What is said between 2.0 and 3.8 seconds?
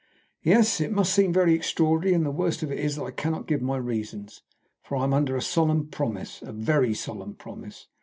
and the worst of it is that I cannot give my